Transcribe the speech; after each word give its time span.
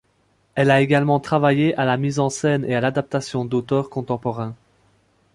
Elle 0.55 0.71
a 0.71 0.81
également 0.81 1.19
travaillé 1.19 1.75
à 1.75 1.85
la 1.85 1.95
mise 1.95 2.17
en 2.17 2.31
scène 2.31 2.65
et 2.65 2.73
à 2.73 2.81
l'adaptation 2.81 3.45
d'auteurs 3.45 3.91
contemporains. 3.91 4.55